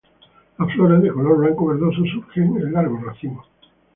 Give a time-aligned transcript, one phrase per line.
[0.57, 3.45] Las flores, de color blanco verdoso, surgen en largos racimos.